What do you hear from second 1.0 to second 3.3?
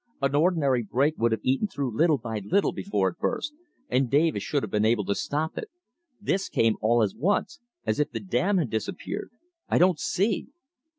would have eaten through little by little before it